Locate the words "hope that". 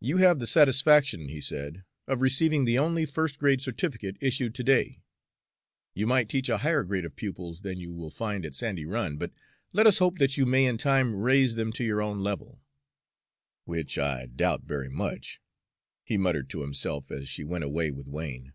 10.00-10.36